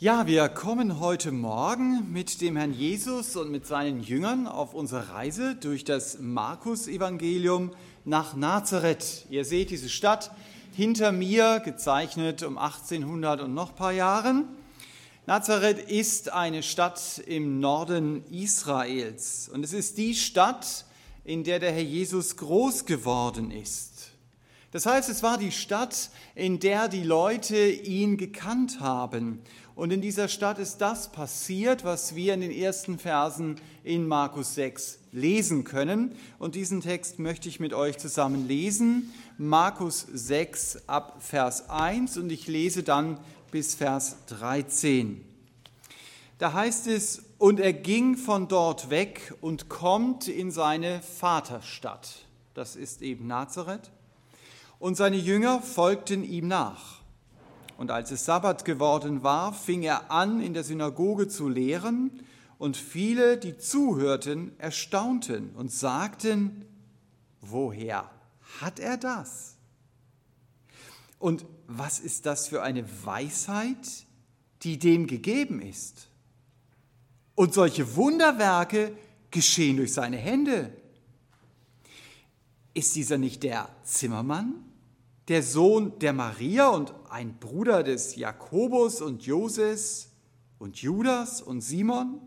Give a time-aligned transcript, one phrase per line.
[0.00, 5.08] Ja, wir kommen heute Morgen mit dem Herrn Jesus und mit seinen Jüngern auf unsere
[5.08, 7.72] Reise durch das Markus-Evangelium
[8.04, 9.26] nach Nazareth.
[9.28, 10.30] Ihr seht diese Stadt
[10.72, 14.44] hinter mir, gezeichnet um 1800 und noch ein paar Jahren.
[15.26, 20.84] Nazareth ist eine Stadt im Norden Israels und es ist die Stadt,
[21.24, 24.12] in der der Herr Jesus groß geworden ist.
[24.70, 29.40] Das heißt, es war die Stadt, in der die Leute ihn gekannt haben
[29.78, 34.56] und in dieser Stadt ist das passiert, was wir in den ersten Versen in Markus
[34.56, 36.16] 6 lesen können.
[36.40, 39.14] Und diesen Text möchte ich mit euch zusammen lesen.
[39.36, 43.20] Markus 6 ab Vers 1 und ich lese dann
[43.52, 45.24] bis Vers 13.
[46.38, 52.26] Da heißt es, und er ging von dort weg und kommt in seine Vaterstadt.
[52.54, 53.92] Das ist eben Nazareth.
[54.80, 56.97] Und seine Jünger folgten ihm nach.
[57.78, 62.10] Und als es Sabbat geworden war, fing er an, in der Synagoge zu lehren,
[62.58, 66.64] und viele, die zuhörten, erstaunten und sagten,
[67.40, 68.10] woher
[68.60, 69.54] hat er das?
[71.20, 74.06] Und was ist das für eine Weisheit,
[74.64, 76.08] die dem gegeben ist?
[77.36, 78.92] Und solche Wunderwerke
[79.30, 80.72] geschehen durch seine Hände.
[82.74, 84.67] Ist dieser nicht der Zimmermann?
[85.28, 90.10] Der Sohn der Maria und ein Bruder des Jakobus und Joses
[90.58, 92.20] und Judas und Simon?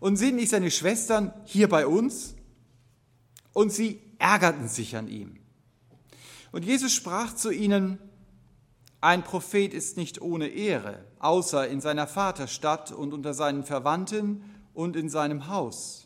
[0.00, 2.34] Und sind nicht seine Schwestern hier bei uns?
[3.52, 5.38] Und sie ärgerten sich an ihm.
[6.52, 7.98] Und Jesus sprach zu ihnen,
[9.00, 14.42] ein Prophet ist nicht ohne Ehre, außer in seiner Vaterstadt und unter seinen Verwandten
[14.74, 16.05] und in seinem Haus.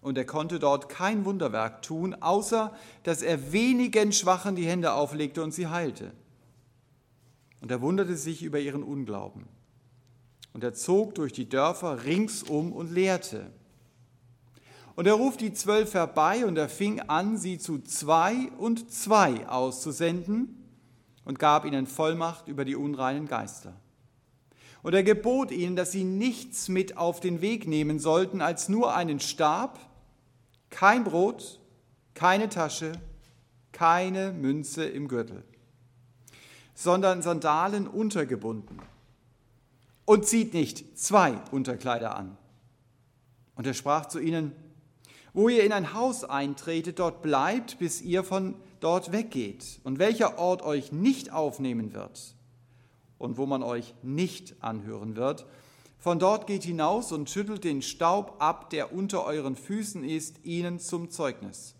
[0.00, 5.42] Und er konnte dort kein Wunderwerk tun, außer dass er wenigen Schwachen die Hände auflegte
[5.42, 6.12] und sie heilte.
[7.60, 9.46] Und er wunderte sich über ihren Unglauben.
[10.52, 13.50] Und er zog durch die Dörfer ringsum und lehrte.
[14.94, 19.48] Und er ruft die Zwölf herbei und er fing an, sie zu zwei und zwei
[19.48, 20.56] auszusenden
[21.24, 23.74] und gab ihnen Vollmacht über die unreinen Geister.
[24.82, 28.94] Und er gebot ihnen, dass sie nichts mit auf den Weg nehmen sollten als nur
[28.94, 29.78] einen Stab
[30.70, 31.60] kein Brot,
[32.14, 32.92] keine Tasche,
[33.72, 35.44] keine Münze im Gürtel,
[36.74, 38.80] sondern Sandalen untergebunden.
[40.04, 42.36] Und zieht nicht zwei Unterkleider an.
[43.56, 44.52] Und er sprach zu ihnen,
[45.34, 49.80] wo ihr in ein Haus eintretet, dort bleibt, bis ihr von dort weggeht.
[49.84, 52.34] Und welcher Ort euch nicht aufnehmen wird
[53.18, 55.46] und wo man euch nicht anhören wird,
[55.98, 60.78] von dort geht hinaus und schüttelt den Staub ab, der unter euren Füßen ist, ihnen
[60.78, 61.74] zum Zeugnis.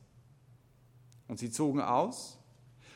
[1.29, 2.39] Und sie zogen aus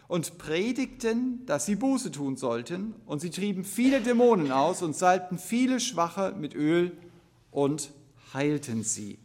[0.09, 5.38] und predigten, dass sie Buße tun sollten, und sie trieben viele Dämonen aus und salbten
[5.38, 6.97] viele Schwache mit Öl
[7.50, 7.93] und
[8.34, 9.19] heilten sie.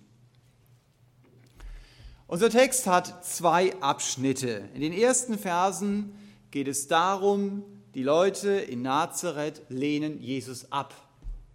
[2.27, 4.69] Unser Text hat zwei Abschnitte.
[4.73, 6.13] In den ersten Versen
[6.51, 7.63] geht es darum,
[7.95, 10.93] die Leute in Nazareth lehnen Jesus ab.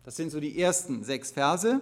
[0.05, 1.81] Das sind so die ersten sechs Verse.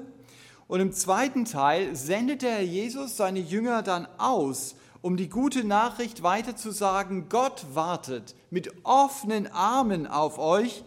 [0.69, 5.65] Und im zweiten Teil sendet der Herr Jesus seine Jünger dann aus, um die gute
[5.65, 10.85] Nachricht weiterzusagen, Gott wartet mit offenen Armen auf euch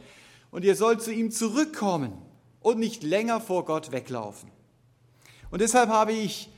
[0.51, 2.13] und ihr sollt zu ihm zurückkommen
[2.61, 4.51] und nicht länger vor Gott weglaufen.
[5.49, 6.49] Und deshalb habe ich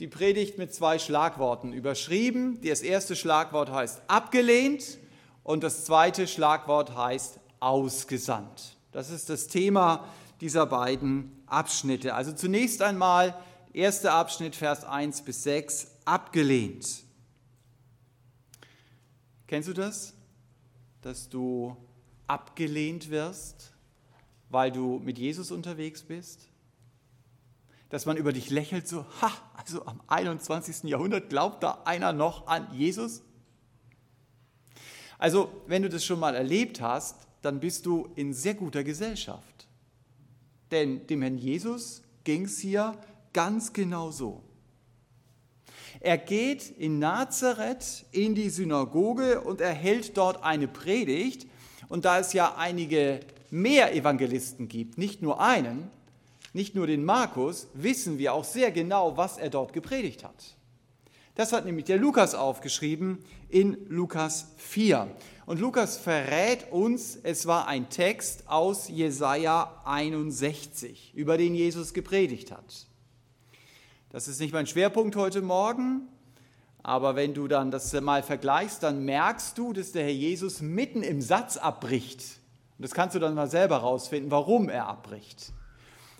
[0.00, 2.60] die Predigt mit zwei Schlagworten überschrieben.
[2.62, 4.98] Das erste Schlagwort heißt abgelehnt
[5.44, 8.76] und das zweite Schlagwort heißt ausgesandt.
[8.90, 10.04] Das ist das Thema
[10.44, 12.14] dieser beiden Abschnitte.
[12.14, 13.34] Also zunächst einmal,
[13.72, 17.02] erster Abschnitt, Vers 1 bis 6, abgelehnt.
[19.46, 20.12] Kennst du das?
[21.00, 21.74] Dass du
[22.26, 23.72] abgelehnt wirst,
[24.50, 26.42] weil du mit Jesus unterwegs bist?
[27.88, 30.82] Dass man über dich lächelt, so, ha, also am 21.
[30.90, 33.22] Jahrhundert glaubt da einer noch an Jesus?
[35.16, 39.54] Also, wenn du das schon mal erlebt hast, dann bist du in sehr guter Gesellschaft.
[40.74, 42.96] Denn dem Herrn Jesus ging es hier
[43.32, 44.42] ganz genau so.
[46.00, 51.46] Er geht in Nazareth in die Synagoge und er hält dort eine Predigt.
[51.88, 55.92] Und da es ja einige mehr Evangelisten gibt, nicht nur einen,
[56.52, 60.56] nicht nur den Markus, wissen wir auch sehr genau, was er dort gepredigt hat.
[61.36, 65.06] Das hat nämlich der Lukas aufgeschrieben in Lukas 4.
[65.46, 72.50] Und Lukas verrät uns, es war ein Text aus Jesaja 61, über den Jesus gepredigt
[72.50, 72.86] hat.
[74.08, 76.08] Das ist nicht mein Schwerpunkt heute Morgen,
[76.82, 81.02] aber wenn du dann das mal vergleichst, dann merkst du, dass der Herr Jesus mitten
[81.02, 82.22] im Satz abbricht
[82.78, 85.52] Und das kannst du dann mal selber rausfinden, warum er abbricht.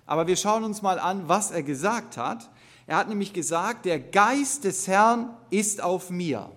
[0.04, 2.50] Aber wir schauen uns mal an, was er gesagt hat.
[2.86, 6.50] Er hat nämlich gesagt, der Geist des Herrn ist auf mir.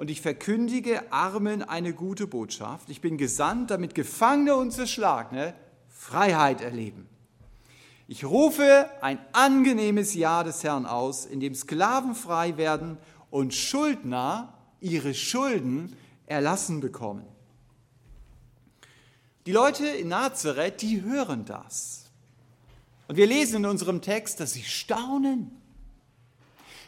[0.00, 2.88] Und ich verkündige Armen eine gute Botschaft.
[2.88, 5.52] Ich bin gesandt, damit Gefangene und Zerschlagene
[5.90, 7.06] Freiheit erleben.
[8.08, 12.96] Ich rufe ein angenehmes Jahr des Herrn aus, in dem Sklaven frei werden
[13.28, 15.94] und Schuldner ihre Schulden
[16.24, 17.26] erlassen bekommen.
[19.44, 22.06] Die Leute in Nazareth, die hören das.
[23.06, 25.50] Und wir lesen in unserem Text, dass sie staunen.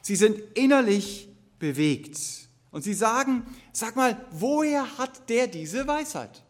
[0.00, 1.28] Sie sind innerlich
[1.58, 2.41] bewegt.
[2.72, 6.42] Und sie sagen, sag mal, woher hat der diese Weisheit?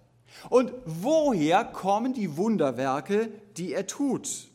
[0.48, 4.48] Und woher kommen die Wunderwerke, die er tut?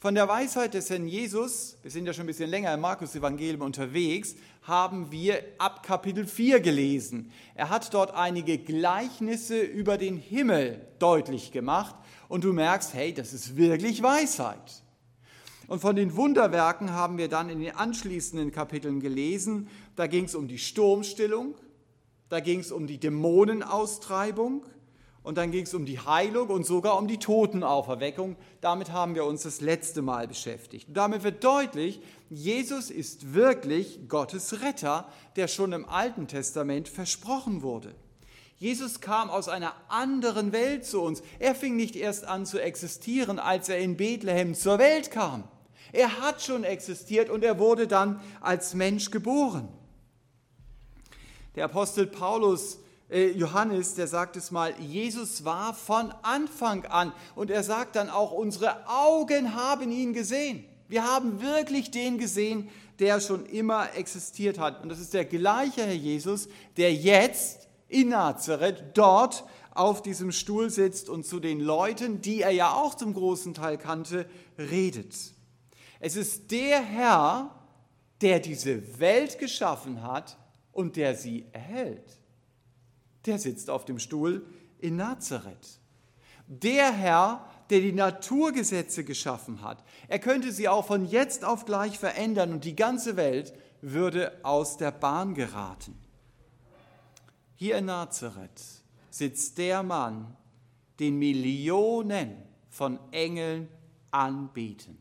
[0.00, 3.62] Von der Weisheit des Herrn Jesus, wir sind ja schon ein bisschen länger im Markus-Evangelium
[3.62, 4.34] unterwegs,
[4.64, 7.32] haben wir ab Kapitel 4 gelesen.
[7.54, 11.94] Er hat dort einige Gleichnisse über den Himmel deutlich gemacht
[12.28, 14.83] und du merkst, hey, das ist wirklich Weisheit.
[15.66, 19.68] Und von den Wunderwerken haben wir dann in den anschließenden Kapiteln gelesen.
[19.96, 21.54] Da ging es um die Sturmstillung,
[22.28, 24.64] da ging es um die Dämonenaustreibung,
[25.24, 28.36] und dann ging es um die Heilung und sogar um die Totenauferweckung.
[28.60, 30.88] Damit haben wir uns das letzte Mal beschäftigt.
[30.88, 37.62] Und damit wird deutlich, Jesus ist wirklich Gottes Retter, der schon im Alten Testament versprochen
[37.62, 37.94] wurde.
[38.58, 41.22] Jesus kam aus einer anderen Welt zu uns.
[41.38, 45.44] Er fing nicht erst an zu existieren, als er in Bethlehem zur Welt kam.
[45.94, 49.68] Er hat schon existiert und er wurde dann als Mensch geboren.
[51.54, 57.12] Der Apostel Paulus äh, Johannes, der sagt es mal, Jesus war von Anfang an.
[57.36, 60.64] Und er sagt dann auch, unsere Augen haben ihn gesehen.
[60.88, 62.68] Wir haben wirklich den gesehen,
[62.98, 64.82] der schon immer existiert hat.
[64.82, 69.44] Und das ist der gleiche Herr Jesus, der jetzt in Nazareth dort
[69.74, 73.78] auf diesem Stuhl sitzt und zu den Leuten, die er ja auch zum großen Teil
[73.78, 74.26] kannte,
[74.58, 75.33] redet.
[76.00, 77.50] Es ist der Herr,
[78.20, 80.36] der diese Welt geschaffen hat
[80.72, 82.18] und der sie erhält
[83.26, 84.46] der sitzt auf dem Stuhl
[84.78, 85.80] in Nazareth.
[86.46, 91.98] Der Herr, der die Naturgesetze geschaffen hat, er könnte sie auch von jetzt auf gleich
[91.98, 95.96] verändern und die ganze Welt würde aus der Bahn geraten.
[97.56, 98.60] Hier in Nazareth
[99.10, 100.36] sitzt der Mann,
[101.00, 102.36] den Millionen
[102.68, 103.68] von Engeln
[104.10, 104.98] anbeten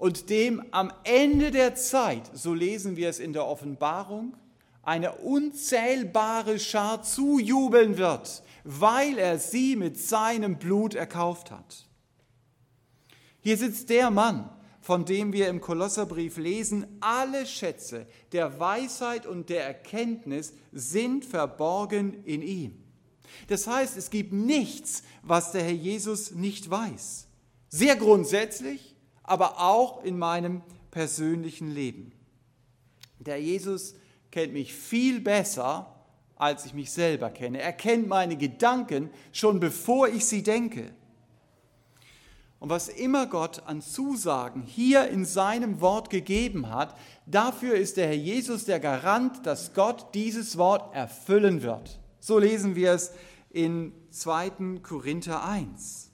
[0.00, 4.34] und dem am Ende der Zeit, so lesen wir es in der Offenbarung,
[4.82, 11.86] eine unzählbare Schar zujubeln wird, weil er sie mit seinem Blut erkauft hat.
[13.42, 14.48] Hier sitzt der Mann,
[14.80, 22.24] von dem wir im Kolosserbrief lesen, alle Schätze der Weisheit und der Erkenntnis sind verborgen
[22.24, 22.82] in ihm.
[23.48, 27.26] Das heißt, es gibt nichts, was der Herr Jesus nicht weiß.
[27.68, 28.89] Sehr grundsätzlich,
[29.30, 30.60] aber auch in meinem
[30.90, 32.10] persönlichen Leben.
[33.20, 33.94] Der Jesus
[34.32, 35.94] kennt mich viel besser,
[36.34, 37.60] als ich mich selber kenne.
[37.60, 40.90] Er kennt meine Gedanken schon bevor ich sie denke.
[42.58, 48.08] Und was immer Gott an Zusagen hier in seinem Wort gegeben hat, dafür ist der
[48.08, 52.00] Herr Jesus der Garant, dass Gott dieses Wort erfüllen wird.
[52.18, 53.12] So lesen wir es
[53.50, 54.80] in 2.
[54.82, 56.09] Korinther 1.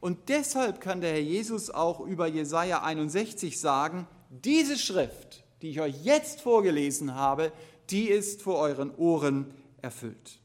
[0.00, 5.80] Und deshalb kann der Herr Jesus auch über Jesaja 61 sagen, diese Schrift die ich
[5.80, 7.52] euch jetzt vorgelesen habe,
[7.90, 9.52] die ist vor euren Ohren
[9.82, 10.38] erfüllt.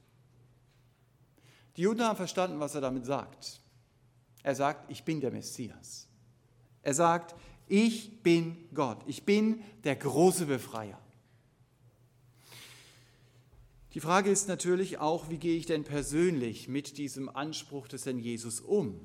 [1.78, 3.62] Die Juden haben verstanden, was er damit sagt.
[4.44, 6.08] Er sagt, ich bin der Messias.
[6.82, 7.36] Er sagt,
[7.68, 9.00] ich bin Gott.
[9.08, 11.00] Ich bin der große Befreier.
[13.94, 18.20] Die Frage ist natürlich auch, wie gehe ich denn persönlich mit diesem Anspruch des Herrn
[18.20, 19.00] Jesus um?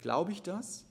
[0.00, 0.84] Glaube ich das?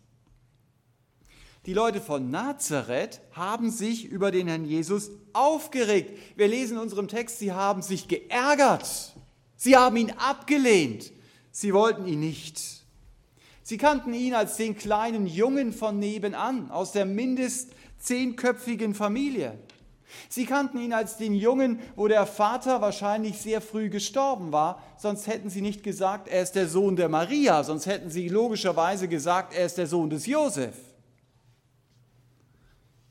[1.66, 6.18] Die Leute von Nazareth haben sich über den Herrn Jesus aufgeregt.
[6.36, 9.16] Wir lesen in unserem Text, sie haben sich geärgert.
[9.56, 11.12] Sie haben ihn abgelehnt.
[11.52, 12.62] Sie wollten ihn nicht.
[13.64, 19.58] Sie kannten ihn als den kleinen Jungen von nebenan, aus der mindest zehnköpfigen Familie.
[20.30, 25.28] Sie kannten ihn als den Jungen, wo der Vater wahrscheinlich sehr früh gestorben war, sonst
[25.28, 29.54] hätten sie nicht gesagt, er ist der Sohn der Maria, sonst hätten sie logischerweise gesagt,
[29.54, 30.76] er ist der Sohn des Josef.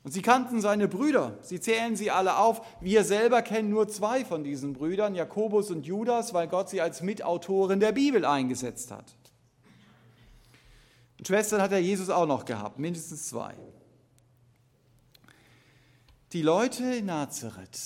[0.05, 1.39] Und sie kannten seine Brüder.
[1.41, 2.61] Sie zählen sie alle auf.
[2.83, 7.01] Wir selber kennen nur zwei von diesen Brüdern, Jakobus und Judas, weil Gott sie als
[7.01, 9.17] Mitautoren der Bibel eingesetzt hat.
[11.19, 13.55] Und Schwestern hat er Jesus auch noch gehabt, mindestens zwei.
[16.35, 17.79] Die Leute in Nazareth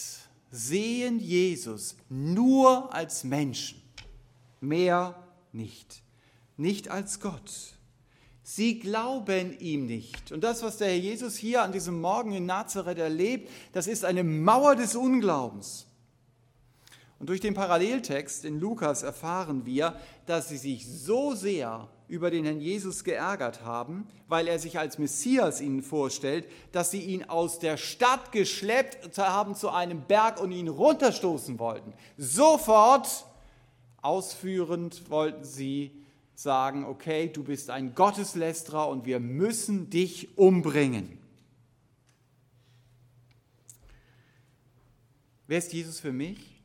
[0.50, 3.83] sehen Jesus nur als Menschen,
[4.62, 6.02] mehr nicht,
[6.57, 7.52] nicht als Gott.
[8.43, 10.33] Sie glauben ihm nicht.
[10.33, 14.07] Und das, was der Herr Jesus hier an diesem Morgen in Nazareth erlebt, das ist
[14.07, 15.87] eine Mauer des Unglaubens.
[17.19, 22.44] Und durch den Paralleltext in Lukas erfahren wir, dass sie sich so sehr über den
[22.44, 27.58] Herrn Jesus geärgert haben, weil er sich als Messias ihnen vorstellt, dass sie ihn aus
[27.58, 31.92] der Stadt geschleppt haben zu einem Berg und ihn runterstoßen wollten.
[32.16, 33.26] Sofort
[34.00, 35.92] ausführend wollten sie
[36.34, 41.18] sagen, okay, du bist ein Gotteslästerer und wir müssen dich umbringen.
[45.46, 46.57] Wer ist Jesus für mich?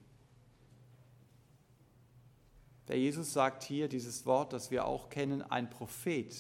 [2.88, 6.36] Der Jesus sagt hier dieses Wort, das wir auch kennen, ein Prophet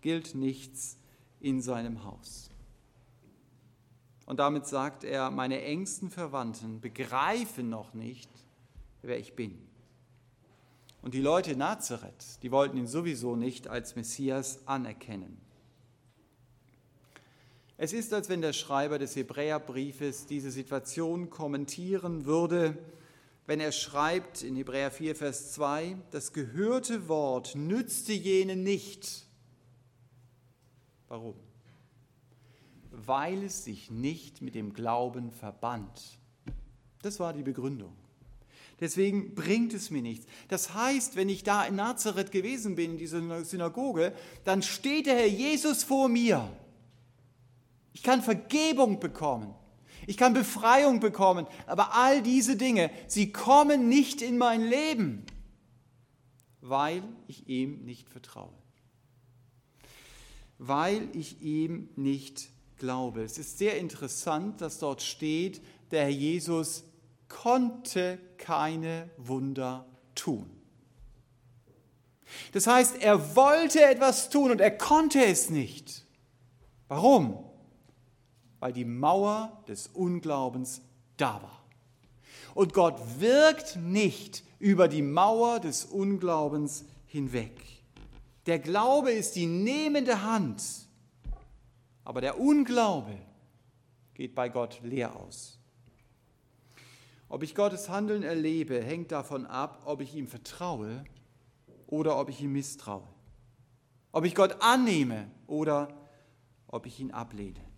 [0.00, 0.96] gilt nichts
[1.40, 2.50] in seinem Haus.
[4.26, 8.30] Und damit sagt er, meine engsten Verwandten begreifen noch nicht,
[9.02, 9.58] wer ich bin.
[11.02, 15.40] Und die Leute in Nazareth, die wollten ihn sowieso nicht als Messias anerkennen.
[17.76, 22.76] Es ist, als wenn der Schreiber des Hebräerbriefes diese Situation kommentieren würde
[23.50, 29.26] wenn er schreibt in Hebräer 4, Vers 2, das gehörte Wort nützte jenen nicht.
[31.08, 31.34] Warum?
[32.92, 36.20] Weil es sich nicht mit dem Glauben verband.
[37.02, 37.92] Das war die Begründung.
[38.78, 40.26] Deswegen bringt es mir nichts.
[40.46, 44.14] Das heißt, wenn ich da in Nazareth gewesen bin, in dieser Synagoge,
[44.44, 46.56] dann steht der Herr Jesus vor mir.
[47.94, 49.56] Ich kann Vergebung bekommen
[50.10, 55.24] ich kann Befreiung bekommen, aber all diese Dinge, sie kommen nicht in mein Leben,
[56.60, 58.52] weil ich ihm nicht vertraue.
[60.58, 63.22] Weil ich ihm nicht glaube.
[63.22, 65.62] Es ist sehr interessant, dass dort steht,
[65.92, 66.82] der Herr Jesus
[67.28, 69.86] konnte keine Wunder
[70.16, 70.50] tun.
[72.50, 76.04] Das heißt, er wollte etwas tun und er konnte es nicht.
[76.88, 77.49] Warum?
[78.60, 80.82] Weil die Mauer des Unglaubens
[81.16, 81.64] da war.
[82.54, 87.60] Und Gott wirkt nicht über die Mauer des Unglaubens hinweg.
[88.46, 90.62] Der Glaube ist die nehmende Hand,
[92.04, 93.16] aber der Unglaube
[94.14, 95.58] geht bei Gott leer aus.
[97.28, 101.04] Ob ich Gottes Handeln erlebe, hängt davon ab, ob ich ihm vertraue
[101.86, 103.06] oder ob ich ihm misstraue.
[104.10, 105.88] Ob ich Gott annehme oder
[106.66, 107.69] ob ich ihn ablehne.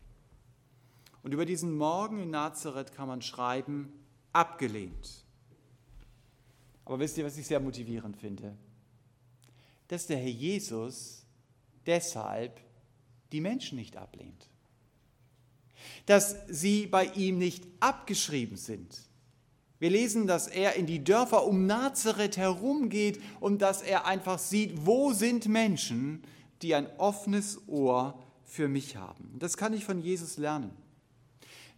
[1.22, 3.92] Und über diesen Morgen in Nazareth kann man schreiben,
[4.32, 5.24] abgelehnt.
[6.84, 8.56] Aber wisst ihr, was ich sehr motivierend finde?
[9.88, 11.24] Dass der Herr Jesus
[11.86, 12.60] deshalb
[13.30, 14.48] die Menschen nicht ablehnt.
[16.06, 19.02] Dass sie bei ihm nicht abgeschrieben sind.
[19.78, 24.86] Wir lesen, dass er in die Dörfer um Nazareth herumgeht und dass er einfach sieht,
[24.86, 26.22] wo sind Menschen,
[26.62, 29.36] die ein offenes Ohr für mich haben.
[29.38, 30.70] Das kann ich von Jesus lernen.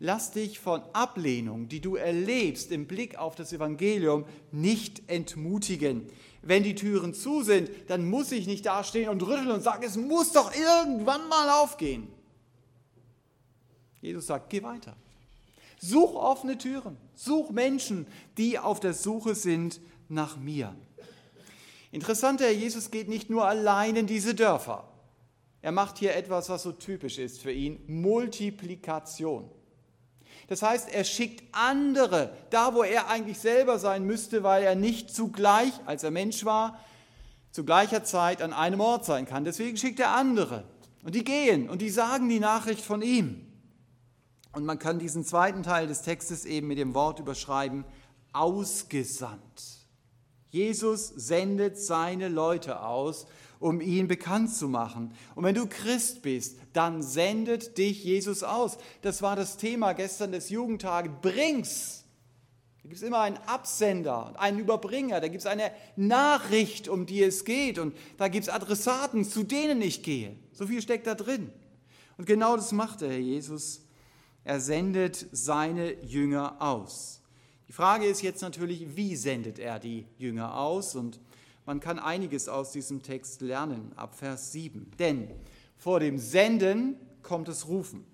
[0.00, 6.08] Lass dich von Ablehnung, die du erlebst im Blick auf das Evangelium, nicht entmutigen.
[6.42, 9.96] Wenn die Türen zu sind, dann muss ich nicht dastehen und rütteln und sagen, es
[9.96, 12.08] muss doch irgendwann mal aufgehen.
[14.02, 14.96] Jesus sagt, geh weiter.
[15.80, 16.96] Such offene Türen.
[17.14, 20.74] Such Menschen, die auf der Suche sind nach mir.
[21.92, 24.88] Interessant, der Jesus geht nicht nur allein in diese Dörfer.
[25.62, 29.48] Er macht hier etwas, was so typisch ist für ihn, Multiplikation.
[30.48, 35.14] Das heißt, er schickt andere, da wo er eigentlich selber sein müsste, weil er nicht
[35.14, 36.78] zugleich, als er Mensch war,
[37.50, 39.44] zu gleicher Zeit an einem Ort sein kann.
[39.44, 40.64] Deswegen schickt er andere.
[41.02, 43.46] Und die gehen und die sagen die Nachricht von ihm.
[44.52, 47.84] Und man kann diesen zweiten Teil des Textes eben mit dem Wort überschreiben,
[48.32, 49.40] ausgesandt.
[50.50, 53.26] Jesus sendet seine Leute aus
[53.64, 55.14] um ihn bekannt zu machen.
[55.34, 58.76] Und wenn du Christ bist, dann sendet dich Jesus aus.
[59.00, 61.10] Das war das Thema gestern des Jugendtages.
[61.22, 62.04] Bring's!
[62.82, 65.18] Da gibt es immer einen Absender und einen Überbringer.
[65.22, 67.78] Da gibt es eine Nachricht, um die es geht.
[67.78, 70.36] Und da gibt es Adressaten, zu denen ich gehe.
[70.52, 71.50] So viel steckt da drin.
[72.18, 73.80] Und genau das macht der Herr Jesus.
[74.44, 77.22] Er sendet seine Jünger aus.
[77.66, 80.96] Die Frage ist jetzt natürlich, wie sendet er die Jünger aus?
[80.96, 81.18] Und
[81.66, 84.90] man kann einiges aus diesem Text lernen, ab Vers 7.
[84.98, 85.30] Denn
[85.76, 88.04] vor dem Senden kommt das Rufen.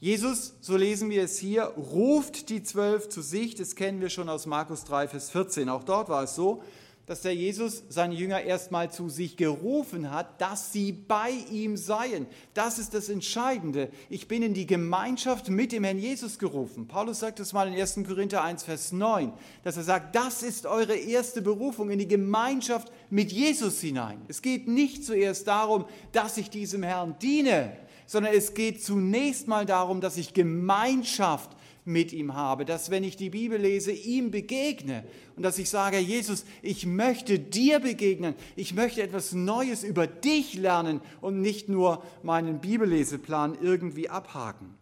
[0.00, 3.54] Jesus, so lesen wir es hier, ruft die Zwölf zu sich.
[3.54, 5.68] Das kennen wir schon aus Markus 3, Vers 14.
[5.68, 6.62] Auch dort war es so,
[7.06, 12.26] dass der Jesus seine Jünger erstmal zu sich gerufen hat, dass sie bei ihm seien.
[12.54, 13.90] Das ist das Entscheidende.
[14.08, 16.88] Ich bin in die Gemeinschaft mit dem Herrn Jesus gerufen.
[16.88, 18.00] Paulus sagt es mal in 1.
[18.06, 19.32] Korinther 1, Vers 9,
[19.62, 24.22] dass er sagt, das ist eure erste Berufung in die Gemeinschaft mit Jesus hinein.
[24.28, 29.66] Es geht nicht zuerst darum, dass ich diesem Herrn diene, sondern es geht zunächst mal
[29.66, 31.50] darum, dass ich Gemeinschaft
[31.84, 35.04] mit ihm habe, dass wenn ich die Bibel lese, ihm begegne
[35.36, 40.54] und dass ich sage, Jesus, ich möchte dir begegnen, ich möchte etwas Neues über dich
[40.54, 44.74] lernen und nicht nur meinen Bibelleseplan irgendwie abhaken.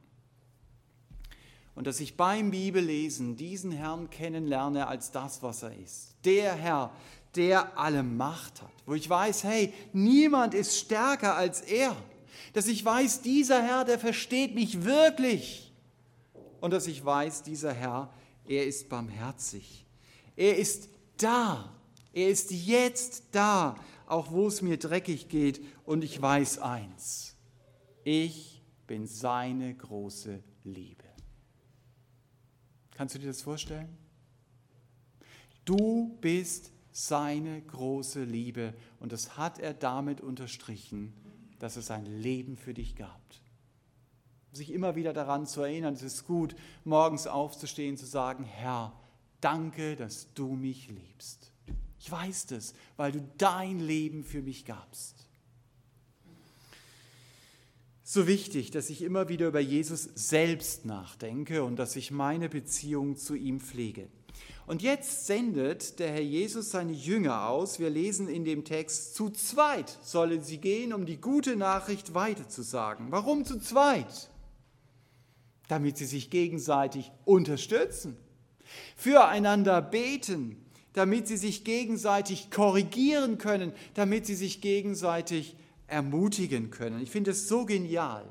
[1.74, 6.14] Und dass ich beim Bibellesen diesen Herrn kennenlerne als das, was er ist.
[6.24, 6.92] Der Herr,
[7.34, 11.96] der alle Macht hat, wo ich weiß, hey, niemand ist stärker als er.
[12.52, 15.71] Dass ich weiß, dieser Herr, der versteht mich wirklich
[16.62, 18.08] und dass ich weiß, dieser Herr,
[18.46, 19.84] er ist barmherzig.
[20.36, 21.76] Er ist da.
[22.12, 23.74] Er ist jetzt da,
[24.06, 25.60] auch wo es mir dreckig geht.
[25.84, 27.34] Und ich weiß eins,
[28.04, 31.02] ich bin seine große Liebe.
[32.92, 33.98] Kannst du dir das vorstellen?
[35.64, 41.12] Du bist seine große Liebe und das hat er damit unterstrichen,
[41.58, 43.20] dass es sein Leben für dich gab
[44.52, 46.54] sich immer wieder daran zu erinnern, es ist gut,
[46.84, 48.92] morgens aufzustehen, zu sagen, Herr,
[49.40, 51.50] danke, dass du mich liebst.
[51.98, 55.28] Ich weiß das, weil du dein Leben für mich gabst.
[58.02, 63.16] So wichtig, dass ich immer wieder über Jesus selbst nachdenke und dass ich meine Beziehung
[63.16, 64.08] zu ihm pflege.
[64.66, 67.78] Und jetzt sendet der Herr Jesus seine Jünger aus.
[67.78, 73.10] Wir lesen in dem Text, zu zweit sollen sie gehen, um die gute Nachricht weiterzusagen.
[73.10, 74.28] Warum zu zweit?
[75.72, 78.14] Damit sie sich gegenseitig unterstützen,
[78.94, 80.62] füreinander beten,
[80.92, 87.00] damit sie sich gegenseitig korrigieren können, damit sie sich gegenseitig ermutigen können.
[87.00, 88.30] Ich finde es so genial.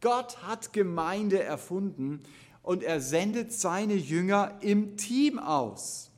[0.00, 2.22] Gott hat Gemeinde erfunden
[2.62, 6.10] und er sendet seine Jünger im Team aus.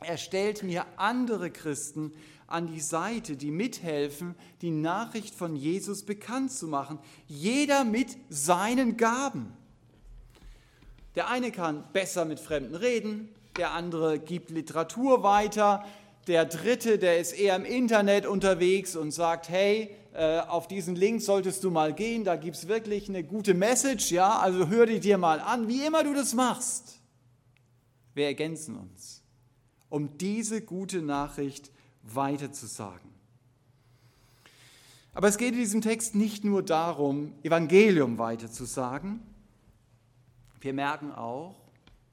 [0.00, 2.12] Er stellt mir andere Christen
[2.48, 6.98] an die Seite, die mithelfen, die Nachricht von Jesus bekannt zu machen.
[7.26, 9.52] Jeder mit seinen Gaben.
[11.14, 15.84] Der eine kann besser mit Fremden reden, der andere gibt Literatur weiter,
[16.26, 21.22] der dritte, der ist eher im Internet unterwegs und sagt, hey, äh, auf diesen Link
[21.22, 25.00] solltest du mal gehen, da gibt es wirklich eine gute Message, ja, also hör die
[25.00, 27.00] dir mal an, wie immer du das machst.
[28.14, 29.22] Wir ergänzen uns,
[29.88, 31.70] um diese gute Nachricht
[32.14, 33.08] weiterzusagen.
[35.12, 39.20] Aber es geht in diesem Text nicht nur darum, Evangelium weiterzusagen.
[40.60, 41.56] Wir merken auch,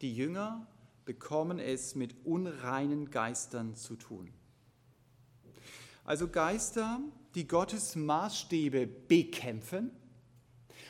[0.01, 0.65] die Jünger
[1.05, 4.31] bekommen es mit unreinen Geistern zu tun.
[6.03, 6.99] Also Geister,
[7.35, 9.91] die Gottes Maßstäbe bekämpfen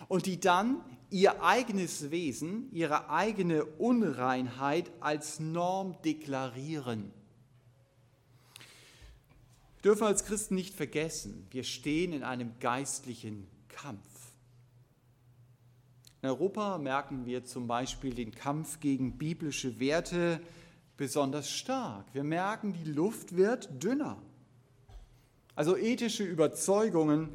[0.08, 7.12] und die dann ihr eigenes Wesen, ihre eigene Unreinheit als Norm deklarieren
[9.86, 14.02] dürfen als Christen nicht vergessen, wir stehen in einem geistlichen Kampf.
[16.24, 20.42] In Europa merken wir zum Beispiel den Kampf gegen biblische Werte
[20.98, 22.08] besonders stark.
[22.14, 24.20] Wir merken, die Luft wird dünner.
[25.54, 27.30] Also ethische Überzeugungen,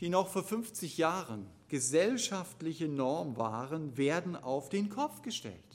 [0.00, 5.67] die noch vor 50 Jahren gesellschaftliche Norm waren, werden auf den Kopf gestellt.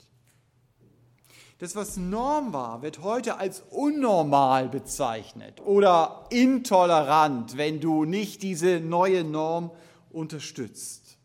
[1.58, 8.80] Das, was Norm war, wird heute als unnormal bezeichnet oder intolerant, wenn du nicht diese
[8.80, 9.70] neue Norm
[10.10, 11.16] unterstützt.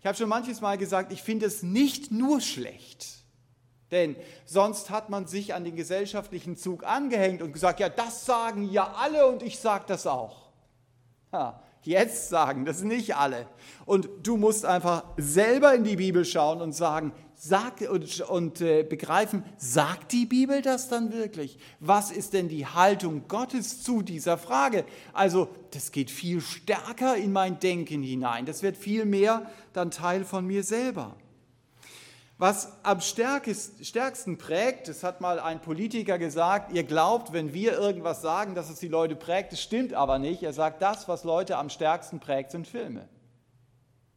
[0.00, 3.06] Ich habe schon manches Mal gesagt, ich finde es nicht nur schlecht,
[3.90, 8.70] denn sonst hat man sich an den gesellschaftlichen Zug angehängt und gesagt, ja, das sagen
[8.70, 10.50] ja alle und ich sage das auch.
[11.32, 13.46] Ha, jetzt sagen das nicht alle.
[13.84, 17.12] Und du musst einfach selber in die Bibel schauen und sagen,
[17.44, 21.58] sagt und, und äh, begreifen, sagt die Bibel das dann wirklich?
[21.80, 24.84] Was ist denn die Haltung Gottes zu dieser Frage?
[25.12, 28.46] Also, das geht viel stärker in mein Denken hinein.
[28.46, 31.16] Das wird viel mehr dann Teil von mir selber.
[32.38, 38.22] Was am stärksten prägt, das hat mal ein Politiker gesagt, ihr glaubt, wenn wir irgendwas
[38.22, 40.44] sagen, dass es die Leute prägt, das stimmt aber nicht.
[40.44, 43.08] Er sagt, das, was Leute am stärksten prägt, sind Filme.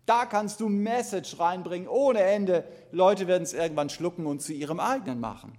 [0.05, 2.67] Da kannst du Message reinbringen ohne Ende.
[2.91, 5.57] Leute werden es irgendwann schlucken und zu ihrem eigenen machen.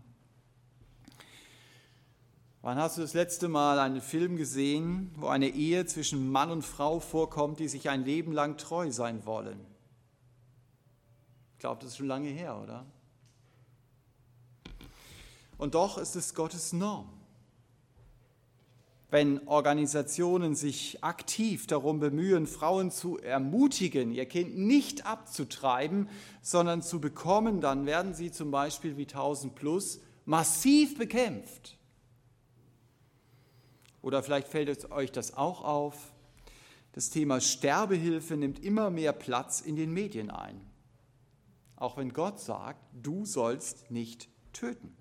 [2.63, 6.63] Wann hast du das letzte Mal einen Film gesehen, wo eine Ehe zwischen Mann und
[6.63, 9.65] Frau vorkommt, die sich ein Leben lang treu sein wollen?
[11.55, 12.85] Ich glaube, das ist schon lange her, oder?
[15.59, 17.16] Und doch ist es Gottes Norm.
[19.17, 26.11] Wenn Organisationen sich aktiv darum bemühen, Frauen zu ermutigen, ihr Kind nicht abzutreiben,
[26.43, 31.79] sondern zu bekommen, dann werden sie zum Beispiel wie 1000 Plus massiv bekämpft.
[34.03, 36.13] Oder vielleicht fällt euch das auch auf.
[36.93, 40.61] Das Thema Sterbehilfe nimmt immer mehr Platz in den Medien ein.
[41.77, 44.95] Auch wenn Gott sagt, du sollst nicht töten.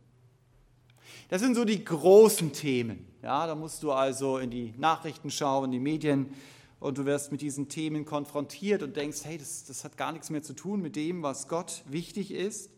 [1.27, 3.07] Das sind so die großen Themen.
[3.25, 6.31] Ja, da musst du also in die Nachrichten schauen, in die Medien
[6.79, 10.29] und du wirst mit diesen Themen konfrontiert und denkst, hey, das, das hat gar nichts
[10.29, 12.69] mehr zu tun mit dem, was Gott wichtig ist.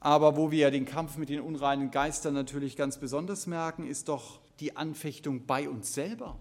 [0.00, 4.40] Aber wo wir den Kampf mit den unreinen Geistern natürlich ganz besonders merken, ist doch
[4.58, 6.40] die Anfechtung bei uns selber.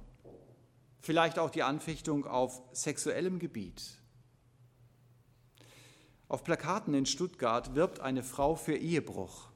[1.02, 3.98] Vielleicht auch die Anfechtung auf sexuellem Gebiet.
[6.30, 9.49] Auf Plakaten in Stuttgart wirbt eine Frau für Ehebruch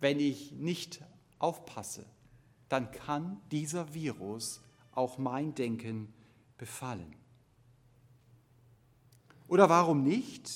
[0.00, 1.00] wenn ich nicht
[1.38, 2.04] aufpasse,
[2.68, 6.12] dann kann dieser Virus auch mein Denken
[6.58, 7.14] befallen.
[9.48, 10.50] Oder warum nicht,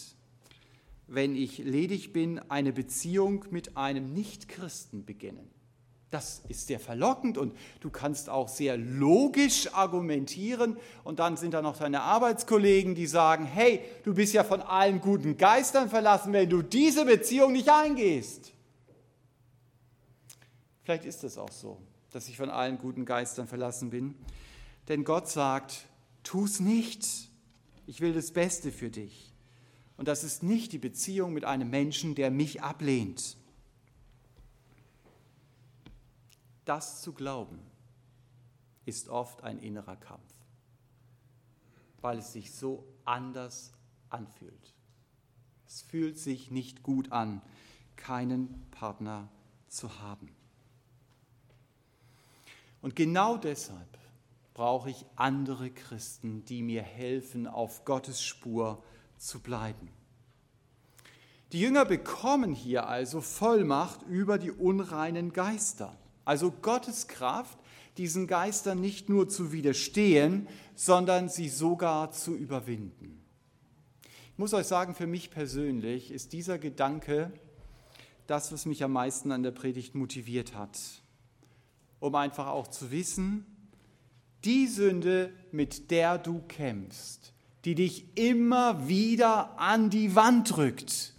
[1.07, 5.51] wenn ich ledig bin, eine Beziehung mit einem Nichtchristen beginnen?
[6.11, 10.77] Das ist sehr verlockend und du kannst auch sehr logisch argumentieren.
[11.03, 15.01] Und dann sind da noch deine Arbeitskollegen, die sagen, hey, du bist ja von allen
[15.01, 18.54] guten Geistern verlassen, wenn du diese Beziehung nicht eingehst.
[20.85, 21.81] Vielleicht ist es auch so,
[22.13, 24.15] dass ich von allen guten Geistern verlassen bin.
[24.89, 25.87] Denn Gott sagt,
[26.23, 27.31] tu es nicht.
[27.87, 29.33] Ich will das Beste für dich.
[29.97, 33.37] Und das ist nicht die Beziehung mit einem Menschen, der mich ablehnt.
[36.67, 37.59] Das zu glauben
[38.85, 40.35] ist oft ein innerer Kampf,
[42.03, 43.73] weil es sich so anders
[44.11, 44.75] anfühlt.
[45.67, 47.41] Es fühlt sich nicht gut an,
[47.97, 49.31] keinen Partner
[49.69, 50.29] zu haben.
[52.85, 53.97] Und genau deshalb
[54.53, 58.85] brauche ich andere Christen, die mir helfen, auf Gottes Spur
[59.17, 59.89] zu bleiben.
[61.53, 67.57] Die Jünger bekommen hier also Vollmacht über die unreinen Geister, also Gottes Kraft,
[67.97, 73.25] diesen Geistern nicht nur zu widerstehen, sondern sie sogar zu überwinden.
[74.33, 77.33] Ich muss euch sagen, für mich persönlich ist dieser Gedanke
[78.27, 81.03] das, was mich am meisten an der Predigt motiviert hat
[82.05, 83.47] um einfach auch zu wissen,
[84.45, 87.33] die Sünde, mit der du kämpfst,
[87.65, 91.15] die dich immer wieder an die Wand drückt,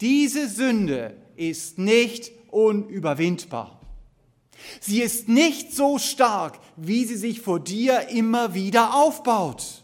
[0.00, 3.80] diese Sünde ist nicht unüberwindbar.
[4.80, 9.82] Sie ist nicht so stark, wie sie sich vor dir immer wieder aufbaut.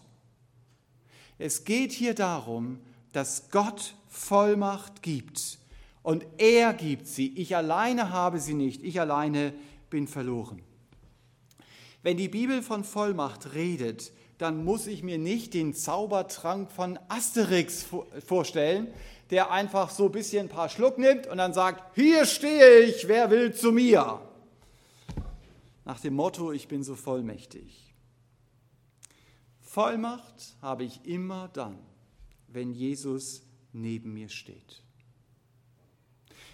[1.36, 2.78] Es geht hier darum,
[3.12, 5.58] dass Gott Vollmacht gibt
[6.04, 7.36] und er gibt sie.
[7.36, 8.84] Ich alleine habe sie nicht.
[8.84, 9.52] Ich alleine
[9.90, 10.62] bin verloren.
[12.02, 17.86] Wenn die Bibel von Vollmacht redet, dann muss ich mir nicht den Zaubertrank von Asterix
[18.24, 18.88] vorstellen,
[19.30, 23.08] der einfach so ein bisschen ein paar Schluck nimmt und dann sagt, hier stehe ich,
[23.08, 24.20] wer will zu mir?
[25.84, 27.92] Nach dem Motto, ich bin so vollmächtig.
[29.60, 31.78] Vollmacht habe ich immer dann,
[32.46, 34.82] wenn Jesus neben mir steht.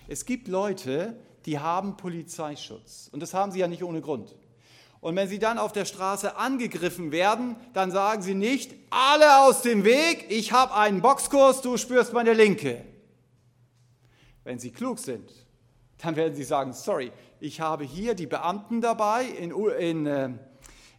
[0.09, 1.17] Es gibt Leute,
[1.47, 3.09] die haben Polizeischutz.
[3.13, 4.35] Und das haben sie ja nicht ohne Grund.
[5.01, 9.61] Und wenn sie dann auf der Straße angegriffen werden, dann sagen sie nicht, alle aus
[9.61, 12.83] dem Weg, ich habe einen Boxkurs, du spürst meine Linke.
[14.45, 15.31] Wenn sie klug sind,
[15.99, 20.31] dann werden sie sagen, sorry, ich habe hier die Beamten dabei, in, in, äh,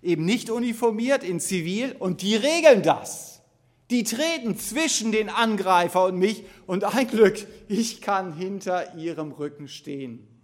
[0.03, 3.41] eben nicht uniformiert, in Zivil, und die regeln das.
[3.89, 9.67] Die treten zwischen den Angreifer und mich und ein Glück, ich kann hinter ihrem Rücken
[9.67, 10.34] stehen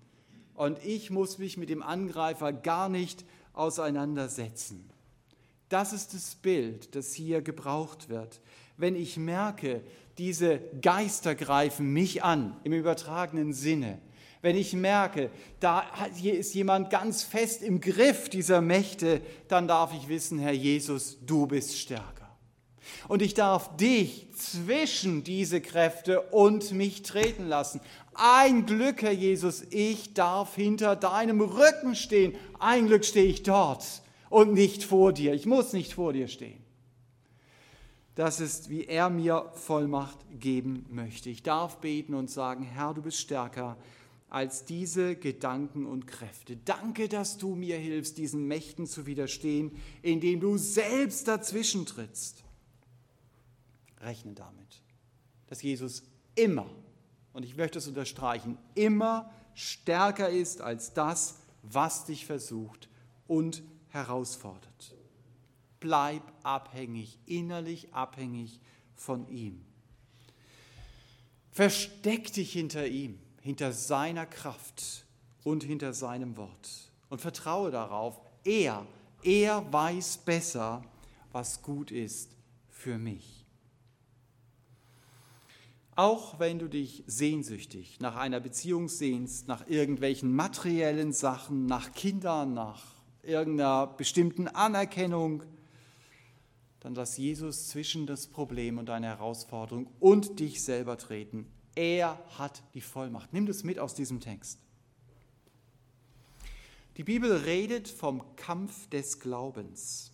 [0.62, 4.88] und ich muss mich mit dem Angreifer gar nicht auseinandersetzen.
[5.70, 8.42] Das ist das Bild, das hier gebraucht wird.
[8.78, 9.82] Wenn ich merke,
[10.20, 13.98] diese Geister greifen mich an, im übertragenen Sinne,
[14.44, 15.84] wenn ich merke, da
[16.22, 21.48] ist jemand ganz fest im Griff dieser Mächte, dann darf ich wissen, Herr Jesus, du
[21.48, 22.21] bist stärker.
[23.08, 27.82] Und ich darf dich zwischen diese Kräfte und mich treten lassen.
[28.14, 32.36] Ein Glück, Herr Jesus, ich darf hinter deinem Rücken stehen.
[32.60, 35.34] Ein Glück stehe ich dort und nicht vor dir.
[35.34, 36.60] Ich muss nicht vor dir stehen.
[38.16, 41.30] Das ist, wie er mir Vollmacht geben möchte.
[41.30, 43.78] Ich darf beten und sagen, Herr, du bist stärker
[44.30, 46.58] als diese Gedanken und Kräfte.
[46.58, 52.44] Danke, dass du mir hilfst, diesen Mächten zu widerstehen, indem du selbst dazwischen trittst
[54.02, 54.82] rechne damit,
[55.48, 56.04] dass Jesus
[56.36, 56.70] immer
[57.34, 62.90] und ich möchte es unterstreichen, immer stärker ist als das, was dich versucht
[63.28, 64.96] und herausfordert.
[65.80, 68.60] Bleib abhängig, innerlich abhängig
[68.96, 69.66] von ihm.
[71.52, 75.06] Versteck dich hinter ihm, hinter seiner Kraft
[75.44, 78.86] und hinter seinem Wort und vertraue darauf, er,
[79.24, 80.84] er weiß besser,
[81.32, 82.32] was gut ist
[82.70, 83.41] für mich.
[85.96, 92.54] Auch wenn du dich sehnsüchtig nach einer Beziehung sehnst, nach irgendwelchen materiellen Sachen, nach Kindern,
[92.54, 92.84] nach
[93.24, 95.44] irgendeiner bestimmten Anerkennung,
[96.80, 101.46] dann lass Jesus zwischen das Problem und deine Herausforderung und dich selber treten.
[101.76, 103.34] Er hat die Vollmacht.
[103.34, 104.60] Nimm das mit aus diesem Text.
[106.98, 110.11] Die Bibel redet vom Kampf des Glaubens.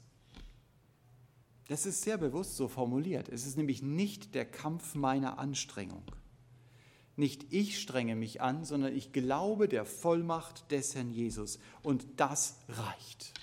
[1.67, 3.27] Das ist sehr bewusst so formuliert.
[3.29, 6.03] Es ist nämlich nicht der Kampf meiner Anstrengung.
[7.17, 11.59] Nicht ich strenge mich an, sondern ich glaube der Vollmacht des Herrn Jesus.
[11.83, 13.33] Und das reicht.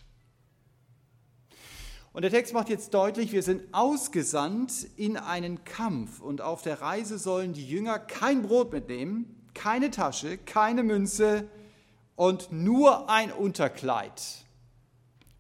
[2.15, 6.81] Und der Text macht jetzt deutlich, wir sind ausgesandt in einen Kampf und auf der
[6.81, 11.49] Reise sollen die Jünger kein Brot mitnehmen, keine Tasche, keine Münze
[12.15, 14.45] und nur ein Unterkleid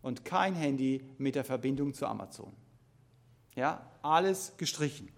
[0.02, 2.52] und kein Handy mit der Verbindung zu Amazon.
[3.56, 5.08] Ja, alles gestrichen.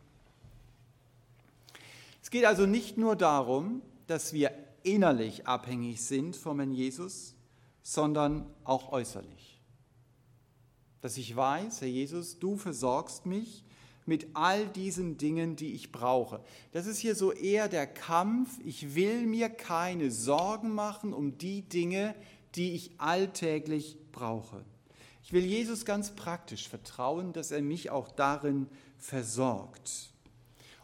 [2.22, 7.34] Es geht also nicht nur darum, dass wir innerlich abhängig sind vom Herrn Jesus,
[7.82, 9.56] sondern auch äußerlich
[11.06, 13.62] dass ich weiß, Herr Jesus, du versorgst mich
[14.06, 16.40] mit all diesen Dingen, die ich brauche.
[16.72, 18.58] Das ist hier so eher der Kampf.
[18.64, 22.16] Ich will mir keine Sorgen machen um die Dinge,
[22.56, 24.64] die ich alltäglich brauche.
[25.26, 30.12] Ich will Jesus ganz praktisch vertrauen, dass er mich auch darin versorgt.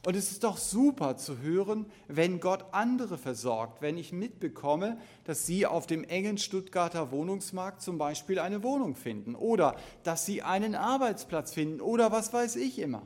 [0.05, 5.47] Und es ist doch super zu hören, wenn Gott andere versorgt, wenn ich mitbekomme, dass
[5.47, 10.75] Sie auf dem engen Stuttgarter Wohnungsmarkt zum Beispiel eine Wohnung finden oder dass Sie einen
[10.75, 13.03] Arbeitsplatz finden oder was weiß ich immer.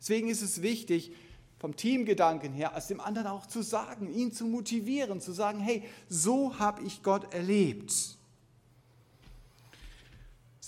[0.00, 1.12] Deswegen ist es wichtig,
[1.58, 5.82] vom Teamgedanken her, als dem anderen auch zu sagen, ihn zu motivieren, zu sagen, hey,
[6.08, 8.17] so habe ich Gott erlebt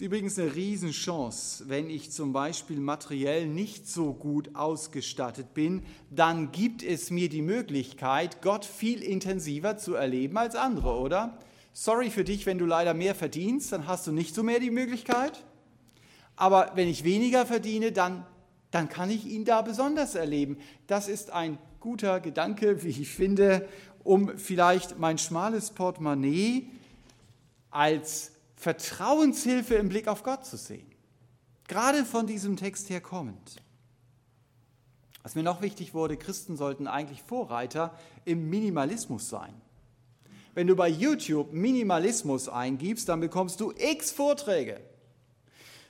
[0.00, 6.52] ist übrigens eine Riesenchance, wenn ich zum Beispiel materiell nicht so gut ausgestattet bin, dann
[6.52, 11.36] gibt es mir die Möglichkeit, Gott viel intensiver zu erleben als andere, oder?
[11.74, 14.70] Sorry für dich, wenn du leider mehr verdienst, dann hast du nicht so mehr die
[14.70, 15.44] Möglichkeit.
[16.34, 18.24] Aber wenn ich weniger verdiene, dann,
[18.70, 20.56] dann kann ich ihn da besonders erleben.
[20.86, 23.68] Das ist ein guter Gedanke, wie ich finde,
[24.02, 26.70] um vielleicht mein schmales Portemonnaie
[27.70, 30.86] als Vertrauenshilfe im Blick auf Gott zu sehen.
[31.66, 33.56] Gerade von diesem Text her kommend.
[35.22, 39.54] Was mir noch wichtig wurde, Christen sollten eigentlich Vorreiter im Minimalismus sein.
[40.54, 44.80] Wenn du bei YouTube Minimalismus eingibst, dann bekommst du x Vorträge.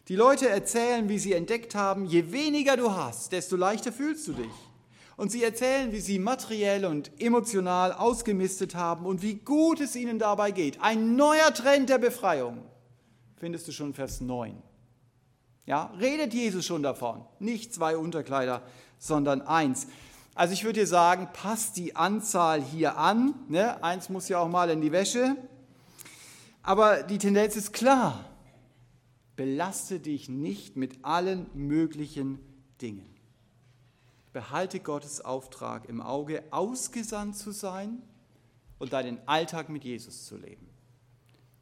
[0.07, 4.33] Die Leute erzählen, wie sie entdeckt haben, je weniger du hast, desto leichter fühlst du
[4.35, 4.70] dich.
[5.21, 10.19] Und sie erzählen, wie sie materiell und emotional ausgemistet haben und wie gut es ihnen
[10.19, 10.81] dabei geht.
[10.81, 12.63] Ein neuer Trend der Befreiung
[13.37, 14.57] findest du schon Vers 9.
[15.67, 17.23] Ja, redet Jesus schon davon.
[17.39, 18.63] Nicht zwei Unterkleider,
[18.99, 19.89] sondern eins.
[20.35, 23.35] Also ich würde dir sagen, passt die Anzahl hier an.
[23.51, 23.85] Ne?
[23.85, 25.37] Eins muss ja auch mal in die Wäsche.
[26.63, 28.25] Aber die Tendenz ist klar.
[29.37, 32.39] Belaste dich nicht mit allen möglichen
[32.81, 33.10] Dingen.
[34.33, 38.03] Behalte Gottes Auftrag im Auge, ausgesandt zu sein
[38.79, 40.69] und deinen Alltag mit Jesus zu leben.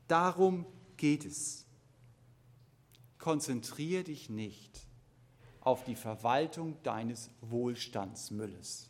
[0.07, 1.67] Darum geht es.
[3.19, 4.87] Konzentriere dich nicht
[5.61, 8.89] auf die Verwaltung deines Wohlstandsmülles.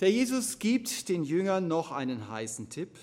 [0.00, 2.98] Der Jesus gibt den Jüngern noch einen heißen Tipp.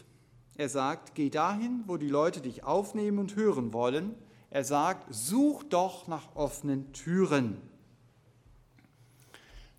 [0.56, 4.14] Er sagt, geh dahin, wo die Leute dich aufnehmen und hören wollen.
[4.52, 7.58] Er sagt, such doch nach offenen Türen.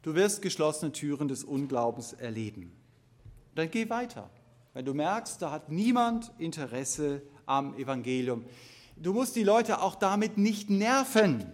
[0.05, 2.71] Du wirst geschlossene Türen des Unglaubens erleben.
[3.55, 4.29] Dann geh weiter.
[4.75, 8.45] Wenn du merkst, da hat niemand Interesse am Evangelium.
[8.97, 11.51] Du musst die Leute auch damit nicht nerven.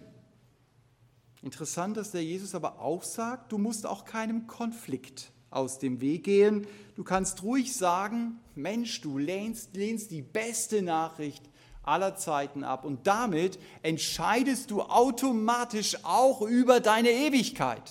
[1.41, 6.25] Interessant, dass der Jesus aber auch sagt, du musst auch keinem Konflikt aus dem Weg
[6.25, 6.67] gehen.
[6.97, 11.49] Du kannst ruhig sagen, Mensch, du lehnst, lehnst die beste Nachricht
[11.83, 17.89] aller Zeiten ab und damit entscheidest du automatisch auch über deine Ewigkeit.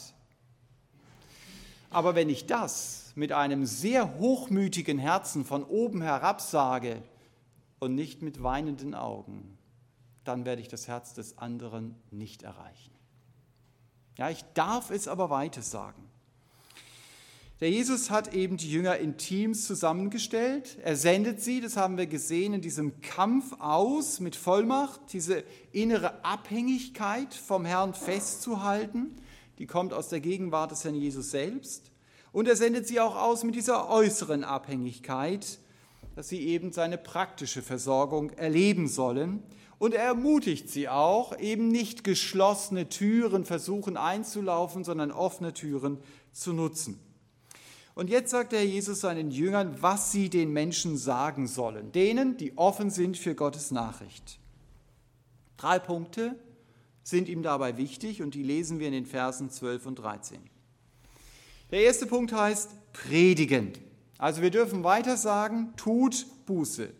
[1.90, 7.02] Aber wenn ich das mit einem sehr hochmütigen Herzen von oben herab sage
[7.80, 9.58] und nicht mit weinenden Augen,
[10.24, 12.92] dann werde ich das Herz des anderen nicht erreichen.
[14.16, 16.10] Ja, ich darf es aber weiter sagen.
[17.60, 20.78] Der Jesus hat eben die Jünger in Teams zusammengestellt.
[20.82, 26.24] Er sendet sie, das haben wir gesehen, in diesem Kampf aus mit Vollmacht, diese innere
[26.24, 29.14] Abhängigkeit vom Herrn festzuhalten,
[29.60, 31.90] die kommt aus der Gegenwart des Herrn Jesus selbst.
[32.32, 35.58] Und er sendet sie auch aus mit dieser äußeren Abhängigkeit,
[36.16, 39.42] dass sie eben seine praktische Versorgung erleben sollen.
[39.78, 45.98] Und er ermutigt sie auch, eben nicht geschlossene Türen versuchen einzulaufen, sondern offene Türen
[46.32, 46.98] zu nutzen.
[47.94, 52.38] Und jetzt sagt der Herr Jesus seinen Jüngern, was sie den Menschen sagen sollen, denen,
[52.38, 54.38] die offen sind für Gottes Nachricht.
[55.58, 56.36] Drei Punkte
[57.02, 60.38] sind ihm dabei wichtig und die lesen wir in den Versen 12 und 13.
[61.70, 63.72] Der erste Punkt heißt predigen.
[64.18, 66.92] Also wir dürfen weiter sagen, tut Buße.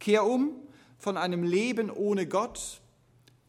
[0.00, 0.52] Kehr um
[0.98, 2.80] von einem Leben ohne Gott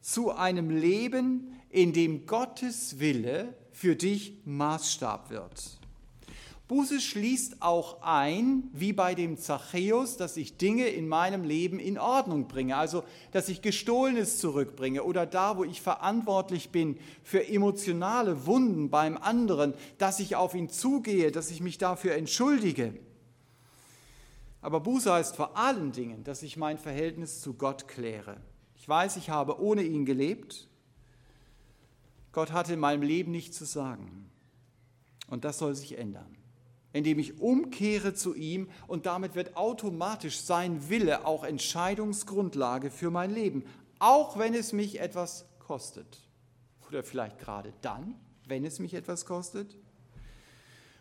[0.01, 5.78] zu einem Leben, in dem Gottes Wille für dich Maßstab wird.
[6.69, 11.97] Buße schließt auch ein, wie bei dem Zachäus, dass ich Dinge in meinem Leben in
[11.97, 18.45] Ordnung bringe, also dass ich Gestohlenes zurückbringe oder da, wo ich verantwortlich bin für emotionale
[18.45, 22.93] Wunden beim anderen, dass ich auf ihn zugehe, dass ich mich dafür entschuldige.
[24.61, 28.37] Aber Buße heißt vor allen Dingen, dass ich mein Verhältnis zu Gott kläre.
[28.75, 30.69] Ich weiß, ich habe ohne ihn gelebt.
[32.31, 34.29] Gott hatte in meinem Leben nichts zu sagen.
[35.31, 36.38] Und das soll sich ändern
[36.93, 43.33] indem ich umkehre zu ihm und damit wird automatisch sein Wille auch Entscheidungsgrundlage für mein
[43.33, 43.63] Leben,
[43.99, 46.19] auch wenn es mich etwas kostet.
[46.87, 48.15] Oder vielleicht gerade dann,
[48.47, 49.77] wenn es mich etwas kostet.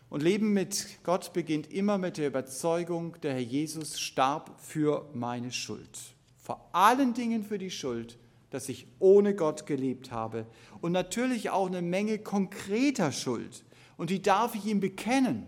[0.09, 5.51] Und Leben mit Gott beginnt immer mit der Überzeugung, der Herr Jesus starb für meine
[5.51, 5.99] Schuld.
[6.41, 8.17] Vor allen Dingen für die Schuld,
[8.49, 10.47] dass ich ohne Gott gelebt habe.
[10.81, 13.63] Und natürlich auch eine Menge konkreter Schuld.
[13.97, 15.45] Und die darf ich ihm bekennen.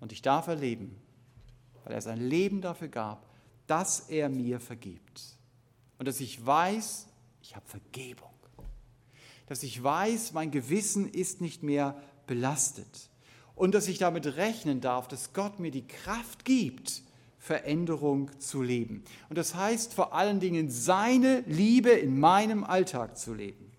[0.00, 0.96] Und ich darf erleben,
[1.84, 3.26] weil er sein Leben dafür gab,
[3.66, 5.36] dass er mir vergibt.
[5.98, 7.06] Und dass ich weiß,
[7.42, 8.28] ich habe Vergebung.
[9.46, 13.10] Dass ich weiß, mein Gewissen ist nicht mehr belastet.
[13.54, 17.02] Und dass ich damit rechnen darf, dass Gott mir die Kraft gibt,
[17.38, 19.02] Veränderung zu leben.
[19.28, 23.72] Und das heißt vor allen Dingen, seine Liebe in meinem Alltag zu leben.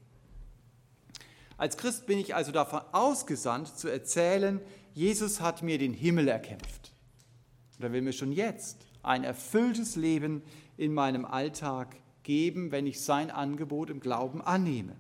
[1.57, 4.61] Als Christ bin ich also davon ausgesandt, zu erzählen,
[4.99, 6.91] Jesus hat mir den Himmel erkämpft.
[7.77, 10.41] Und er will mir schon jetzt ein erfülltes Leben
[10.75, 14.97] in meinem Alltag geben, wenn ich sein Angebot im Glauben annehme.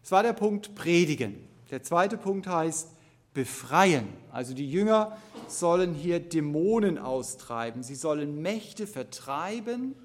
[0.00, 1.40] Das war der Punkt Predigen.
[1.72, 2.90] Der zweite Punkt heißt
[3.34, 4.06] befreien.
[4.30, 7.82] Also die Jünger sollen hier Dämonen austreiben.
[7.82, 9.96] Sie sollen Mächte vertreiben,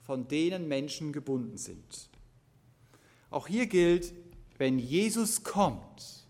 [0.00, 2.08] von denen Menschen gebunden sind.
[3.30, 4.12] Auch hier gilt,
[4.58, 6.21] wenn Jesus kommt,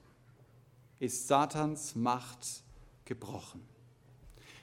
[1.02, 2.62] ist Satans Macht
[3.06, 3.60] gebrochen.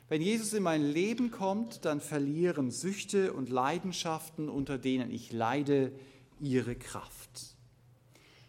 [0.08, 5.91] Wenn Jesus in mein Leben kommt, dann verlieren Süchte und Leidenschaften, unter denen ich leide,
[6.39, 7.58] ihre Kraft.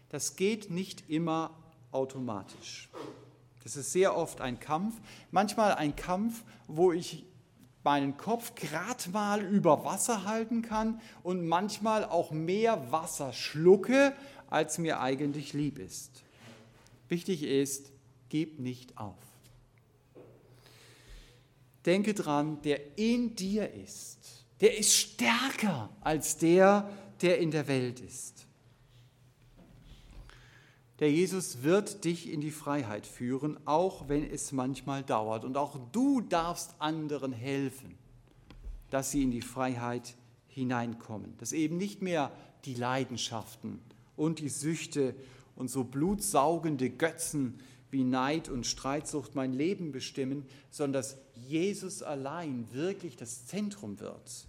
[0.07, 1.51] Das geht nicht immer
[1.91, 2.89] automatisch.
[3.61, 4.95] Das ist sehr oft ein Kampf,
[5.29, 7.25] manchmal ein Kampf, wo ich
[7.83, 14.15] meinen Kopf gerade mal über Wasser halten kann und manchmal auch mehr Wasser schlucke,
[14.49, 16.23] als mir eigentlich lieb ist.
[17.11, 17.91] Wichtig ist,
[18.29, 19.17] gib nicht auf.
[21.85, 26.89] Denke dran, der in dir ist, der ist stärker als der,
[27.21, 28.47] der in der Welt ist.
[30.99, 35.43] Der Jesus wird dich in die Freiheit führen, auch wenn es manchmal dauert.
[35.43, 37.97] Und auch du darfst anderen helfen,
[38.89, 40.15] dass sie in die Freiheit
[40.47, 41.35] hineinkommen.
[41.39, 42.31] Dass eben nicht mehr
[42.63, 43.81] die Leidenschaften
[44.15, 45.13] und die Süchte
[45.55, 47.59] und so blutsaugende Götzen
[47.91, 54.47] wie Neid und Streitsucht mein Leben bestimmen, sondern dass Jesus allein wirklich das Zentrum wird.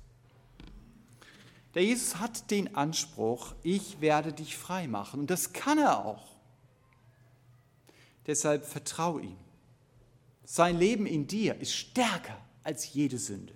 [1.75, 5.21] Der Jesus hat den Anspruch, ich werde dich frei machen.
[5.21, 6.37] Und das kann er auch.
[8.27, 9.37] Deshalb vertraue ihm.
[10.45, 13.55] Sein Leben in dir ist stärker als jede Sünde.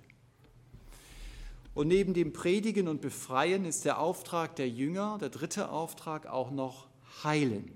[1.75, 6.51] Und neben dem Predigen und Befreien ist der Auftrag der Jünger, der dritte Auftrag, auch
[6.51, 6.87] noch
[7.25, 7.73] heilen.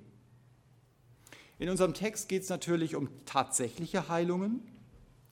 [1.58, 4.62] In unserem Text geht es natürlich um tatsächliche Heilungen.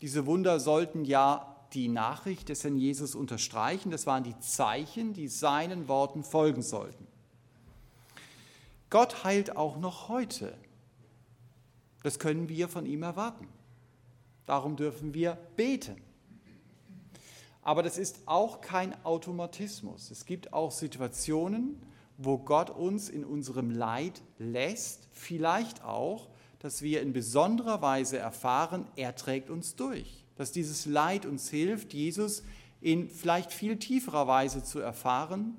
[0.00, 3.90] Diese Wunder sollten ja die Nachricht des Herrn Jesus unterstreichen.
[3.90, 7.06] Das waren die Zeichen, die seinen Worten folgen sollten.
[8.90, 10.56] Gott heilt auch noch heute.
[12.02, 13.48] Das können wir von ihm erwarten.
[14.46, 15.96] Darum dürfen wir beten.
[17.62, 20.10] Aber das ist auch kein Automatismus.
[20.10, 21.82] Es gibt auch Situationen,
[22.18, 28.86] wo Gott uns in unserem Leid lässt, vielleicht auch, dass wir in besonderer Weise erfahren,
[28.96, 30.24] er trägt uns durch.
[30.36, 32.42] Dass dieses Leid uns hilft, Jesus
[32.80, 35.56] in vielleicht viel tieferer Weise zu erfahren,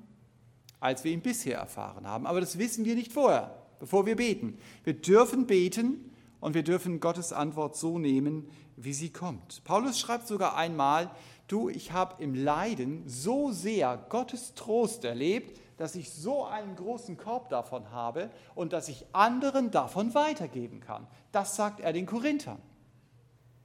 [0.80, 2.26] als wir ihn bisher erfahren haben.
[2.26, 4.58] Aber das wissen wir nicht vorher, bevor wir beten.
[4.84, 9.62] Wir dürfen beten und wir dürfen Gottes Antwort so nehmen, wie sie kommt.
[9.64, 11.10] Paulus schreibt sogar einmal,
[11.50, 17.16] du, ich habe im Leiden so sehr Gottes Trost erlebt, dass ich so einen großen
[17.16, 21.06] Korb davon habe und dass ich anderen davon weitergeben kann.
[21.32, 22.60] Das sagt er den Korinthern.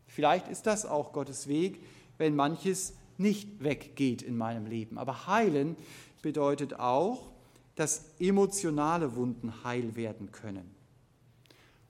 [0.07, 1.83] Vielleicht ist das auch Gottes Weg,
[2.17, 4.97] wenn manches nicht weggeht in meinem Leben.
[4.97, 5.75] Aber heilen
[6.21, 7.31] bedeutet auch,
[7.75, 10.73] dass emotionale Wunden heil werden können.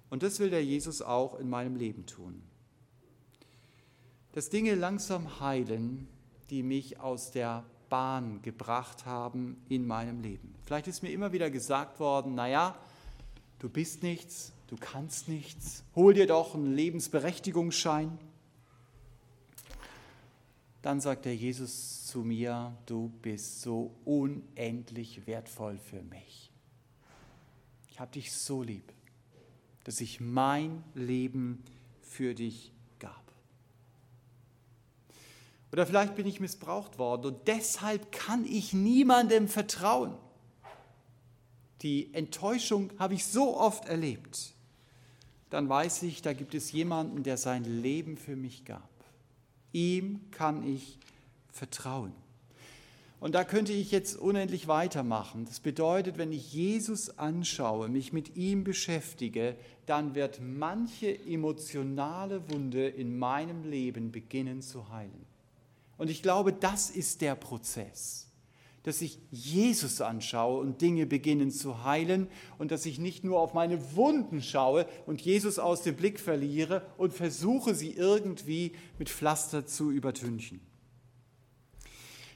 [0.09, 2.41] Und das will der Jesus auch in meinem Leben tun.
[4.35, 6.09] Dass Dinge langsam heilen,
[6.49, 10.53] die mich aus der Bahn gebracht haben in meinem Leben.
[10.65, 12.77] Vielleicht ist mir immer wieder gesagt worden, naja,
[13.59, 18.17] du bist nichts, du kannst nichts, hol dir doch einen Lebensberechtigungsschein.
[20.81, 26.51] Dann sagt der Jesus zu mir, du bist so unendlich wertvoll für mich.
[27.89, 28.91] Ich habe dich so lieb,
[29.85, 31.63] dass ich mein Leben
[32.01, 32.74] für dich
[35.71, 40.15] oder vielleicht bin ich missbraucht worden und deshalb kann ich niemandem vertrauen.
[41.81, 44.53] Die Enttäuschung habe ich so oft erlebt.
[45.49, 48.89] Dann weiß ich, da gibt es jemanden, der sein Leben für mich gab.
[49.71, 50.97] Ihm kann ich
[51.51, 52.13] vertrauen.
[53.19, 55.45] Und da könnte ich jetzt unendlich weitermachen.
[55.45, 59.55] Das bedeutet, wenn ich Jesus anschaue, mich mit ihm beschäftige,
[59.85, 65.25] dann wird manche emotionale Wunde in meinem Leben beginnen zu heilen.
[65.97, 68.27] Und ich glaube, das ist der Prozess,
[68.83, 72.27] dass ich Jesus anschaue und Dinge beginnen zu heilen
[72.57, 76.85] und dass ich nicht nur auf meine Wunden schaue und Jesus aus dem Blick verliere
[76.97, 80.59] und versuche, sie irgendwie mit Pflaster zu übertünchen.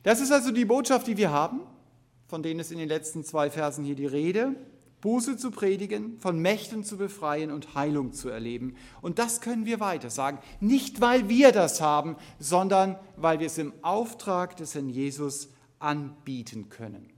[0.03, 1.61] Das ist also die Botschaft, die wir haben,
[2.27, 4.55] von denen ist in den letzten zwei Versen hier die Rede.
[5.01, 8.75] Buße zu predigen, von Mächten zu befreien und Heilung zu erleben.
[9.01, 10.39] Und das können wir weiter sagen.
[10.59, 16.69] Nicht, weil wir das haben, sondern weil wir es im Auftrag des Herrn Jesus anbieten
[16.69, 17.09] können.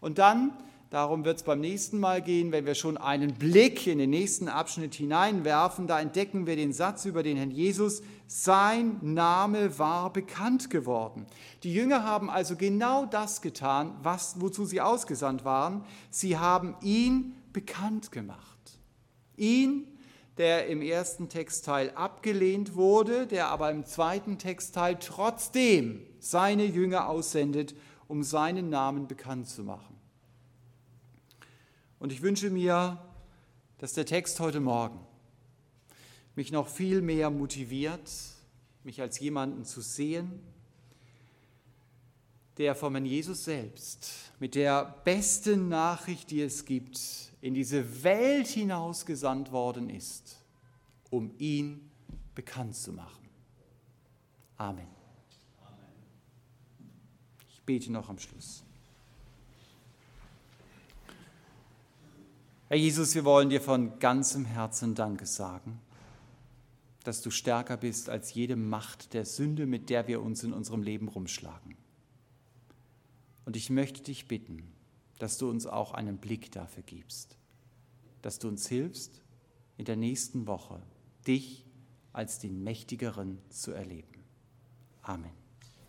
[0.00, 0.52] Und dann
[0.90, 4.48] Darum wird es beim nächsten Mal gehen, wenn wir schon einen Blick in den nächsten
[4.48, 5.88] Abschnitt hineinwerfen.
[5.88, 11.26] Da entdecken wir den Satz über den Herrn Jesus, sein Name war bekannt geworden.
[11.64, 15.84] Die Jünger haben also genau das getan, was, wozu sie ausgesandt waren.
[16.10, 18.78] Sie haben ihn bekannt gemacht.
[19.36, 19.88] Ihn,
[20.38, 27.74] der im ersten Textteil abgelehnt wurde, der aber im zweiten Textteil trotzdem seine Jünger aussendet,
[28.06, 29.95] um seinen Namen bekannt zu machen.
[31.98, 32.98] Und ich wünsche mir,
[33.78, 35.00] dass der Text heute Morgen
[36.34, 38.10] mich noch viel mehr motiviert,
[38.84, 40.40] mich als jemanden zu sehen,
[42.58, 46.98] der vom Herrn Jesus selbst mit der besten Nachricht, die es gibt,
[47.40, 50.44] in diese Welt hinausgesandt worden ist,
[51.10, 51.90] um ihn
[52.34, 53.28] bekannt zu machen.
[54.56, 54.88] Amen.
[57.50, 58.65] Ich bete noch am Schluss.
[62.68, 65.80] Herr Jesus, wir wollen dir von ganzem Herzen Danke sagen,
[67.04, 70.82] dass du stärker bist als jede Macht der Sünde, mit der wir uns in unserem
[70.82, 71.76] Leben rumschlagen.
[73.44, 74.64] Und ich möchte dich bitten,
[75.20, 77.38] dass du uns auch einen Blick dafür gibst,
[78.22, 79.22] dass du uns hilfst,
[79.76, 80.82] in der nächsten Woche
[81.24, 81.64] dich
[82.12, 84.24] als den Mächtigeren zu erleben.
[85.02, 85.45] Amen.